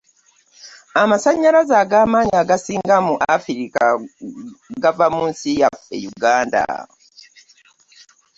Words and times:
Amasanyalaze 1.01 1.73
ag'amaanyi 1.83 2.35
agasinga 2.43 2.95
mu 3.07 3.13
Africa 3.35 3.83
gava 4.83 5.05
mu 5.15 5.23
nsi 5.31 5.49
yaffe 5.59 5.95
Uganda. 6.11 6.63